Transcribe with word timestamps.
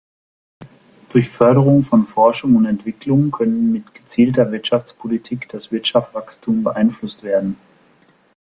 Durch 1.11 1.29
Förderung 1.29 1.83
von 1.83 2.07
Forschung 2.07 2.55
und 2.55 2.65
Entwicklung 2.65 3.29
könne 3.29 3.53
mit 3.53 3.93
gezielter 3.93 4.51
Wirtschaftspolitik 4.51 5.47
das 5.49 5.71
Wirtschaftswachstum 5.71 6.63
beeinflusst 6.63 7.21
werden. 7.21 7.55